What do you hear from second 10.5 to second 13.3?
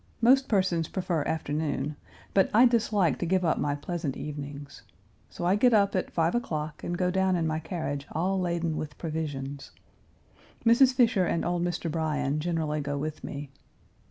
Mrs. Fisher and old Mr. Bryan generally go with